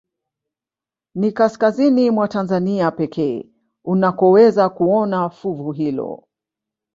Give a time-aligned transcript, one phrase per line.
[1.15, 3.45] Ni kaskazini mwa Tanzania pekee
[3.85, 6.27] unakoweza kuona fuvu hilo